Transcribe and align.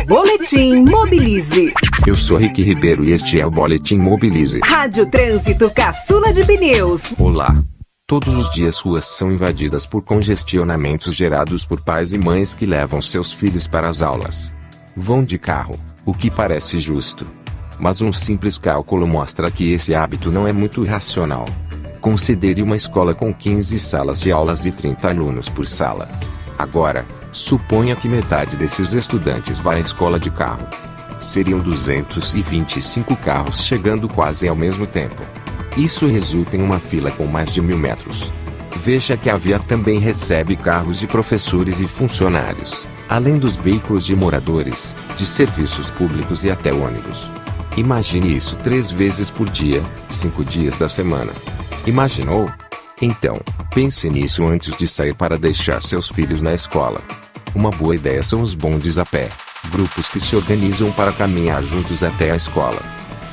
Boletim 0.00 0.84
Mobilize. 0.84 1.72
Eu 2.06 2.16
sou 2.16 2.38
Rick 2.38 2.62
Ribeiro 2.62 3.04
e 3.04 3.12
este 3.12 3.38
é 3.38 3.46
o 3.46 3.50
Boletim 3.50 3.98
Mobilize. 3.98 4.58
Rádio 4.64 5.06
Trânsito 5.06 5.70
Caçula 5.70 6.32
de 6.32 6.42
Pneus. 6.44 7.12
Olá. 7.18 7.62
Todos 8.06 8.36
os 8.36 8.50
dias 8.50 8.78
ruas 8.78 9.04
são 9.04 9.30
invadidas 9.30 9.86
por 9.86 10.02
congestionamentos 10.02 11.14
gerados 11.14 11.64
por 11.64 11.80
pais 11.80 12.12
e 12.12 12.18
mães 12.18 12.54
que 12.54 12.66
levam 12.66 13.00
seus 13.00 13.32
filhos 13.32 13.66
para 13.66 13.88
as 13.88 14.02
aulas. 14.02 14.52
Vão 14.96 15.22
de 15.22 15.38
carro, 15.38 15.78
o 16.04 16.12
que 16.12 16.30
parece 16.30 16.80
justo. 16.80 17.26
Mas 17.78 18.00
um 18.00 18.12
simples 18.12 18.58
cálculo 18.58 19.06
mostra 19.06 19.50
que 19.50 19.72
esse 19.72 19.94
hábito 19.94 20.32
não 20.32 20.48
é 20.48 20.52
muito 20.52 20.84
racional. 20.84 21.44
Considere 22.00 22.62
uma 22.62 22.76
escola 22.76 23.14
com 23.14 23.32
15 23.32 23.78
salas 23.78 24.18
de 24.18 24.32
aulas 24.32 24.66
e 24.66 24.72
30 24.72 25.08
alunos 25.08 25.48
por 25.48 25.66
sala. 25.66 26.10
Agora, 26.58 27.06
suponha 27.32 27.96
que 27.96 28.08
metade 28.08 28.56
desses 28.56 28.92
estudantes 28.92 29.58
vai 29.58 29.78
à 29.78 29.80
escola 29.80 30.20
de 30.20 30.30
carro. 30.30 30.68
Seriam 31.18 31.58
225 31.58 33.16
carros 33.16 33.62
chegando 33.62 34.08
quase 34.08 34.46
ao 34.46 34.54
mesmo 34.54 34.86
tempo. 34.86 35.22
Isso 35.76 36.06
resulta 36.06 36.56
em 36.56 36.62
uma 36.62 36.78
fila 36.78 37.10
com 37.10 37.26
mais 37.26 37.50
de 37.50 37.60
mil 37.62 37.78
metros. 37.78 38.30
Veja 38.76 39.16
que 39.16 39.30
a 39.30 39.36
Via 39.36 39.58
também 39.58 39.98
recebe 39.98 40.56
carros 40.56 40.98
de 40.98 41.06
professores 41.06 41.80
e 41.80 41.86
funcionários, 41.86 42.84
além 43.08 43.38
dos 43.38 43.56
veículos 43.56 44.04
de 44.04 44.14
moradores, 44.14 44.94
de 45.16 45.24
serviços 45.24 45.90
públicos 45.90 46.44
e 46.44 46.50
até 46.50 46.72
ônibus. 46.72 47.30
Imagine 47.76 48.36
isso 48.36 48.56
três 48.56 48.90
vezes 48.90 49.30
por 49.30 49.48
dia, 49.48 49.82
cinco 50.10 50.44
dias 50.44 50.76
da 50.76 50.88
semana. 50.88 51.32
Imaginou? 51.86 52.50
Então, 53.00 53.40
pense 53.74 54.10
nisso 54.10 54.44
antes 54.46 54.76
de 54.76 54.86
sair 54.86 55.14
para 55.14 55.38
deixar 55.38 55.80
seus 55.80 56.08
filhos 56.08 56.42
na 56.42 56.52
escola. 56.52 57.00
Uma 57.54 57.70
boa 57.70 57.94
ideia 57.94 58.22
são 58.22 58.42
os 58.42 58.54
bondes 58.54 58.98
a 58.98 59.04
pé, 59.04 59.30
grupos 59.70 60.10
que 60.10 60.20
se 60.20 60.36
organizam 60.36 60.92
para 60.92 61.12
caminhar 61.12 61.62
juntos 61.62 62.04
até 62.04 62.30
a 62.30 62.36
escola. 62.36 62.80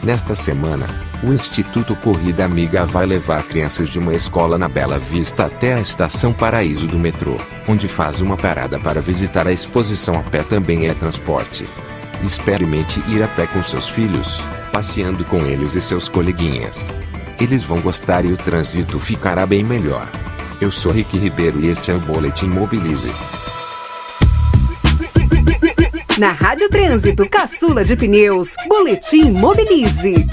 Nesta 0.01 0.35
semana, 0.35 0.87
o 1.21 1.33
Instituto 1.33 1.93
Corrida 1.97 2.45
Amiga 2.45 2.85
vai 2.85 3.05
levar 3.05 3.43
crianças 3.43 3.89
de 3.89 3.99
uma 3.99 4.13
escola 4.13 4.57
na 4.57 4.69
Bela 4.69 4.97
Vista 4.97 5.45
até 5.45 5.73
a 5.73 5.81
estação 5.81 6.31
Paraíso 6.31 6.87
do 6.87 6.97
metrô, 6.97 7.35
onde 7.67 7.89
faz 7.89 8.21
uma 8.21 8.37
parada 8.37 8.79
para 8.79 9.01
visitar 9.01 9.45
a 9.45 9.51
exposição 9.51 10.15
a 10.15 10.23
pé 10.23 10.41
também 10.41 10.87
é 10.87 10.93
transporte. 10.93 11.65
Experimente 12.23 13.01
ir 13.09 13.21
a 13.21 13.27
pé 13.27 13.45
com 13.45 13.61
seus 13.61 13.89
filhos, 13.89 14.41
passeando 14.71 15.25
com 15.25 15.39
eles 15.39 15.75
e 15.75 15.81
seus 15.81 16.07
coleguinhas. 16.07 16.89
Eles 17.41 17.61
vão 17.61 17.81
gostar 17.81 18.23
e 18.23 18.31
o 18.31 18.37
trânsito 18.37 18.99
ficará 19.01 19.45
bem 19.45 19.65
melhor. 19.65 20.09
Eu 20.61 20.73
sou 20.73 20.91
Rick 20.91 21.17
Ribeiro 21.17 21.61
e 21.61 21.69
este 21.69 21.89
é 21.89 21.95
o 21.95 21.99
Boletim 21.99 22.47
Mobilize. 22.47 23.09
Na 26.17 26.33
Rádio 26.33 26.69
Trânsito 26.69 27.29
Caçula 27.29 27.85
de 27.85 27.95
Pneus, 27.95 28.55
Boletim 28.67 29.31
Mobilize. 29.31 30.27